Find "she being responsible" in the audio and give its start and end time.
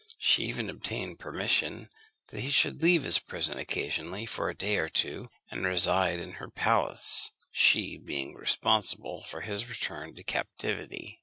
7.51-9.23